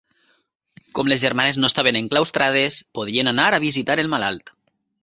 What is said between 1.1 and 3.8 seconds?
les germanes no estaven enclaustrades, podien anar a